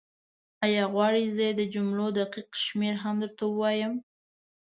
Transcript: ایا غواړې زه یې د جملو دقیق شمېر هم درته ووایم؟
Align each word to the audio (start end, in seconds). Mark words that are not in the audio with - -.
ایا 0.65 0.83
غواړې 0.93 1.23
زه 1.35 1.43
یې 1.47 1.53
د 1.59 1.61
جملو 1.73 2.05
دقیق 2.19 2.49
شمېر 2.65 2.95
هم 3.03 3.15
درته 3.23 3.43
ووایم؟ 3.47 3.93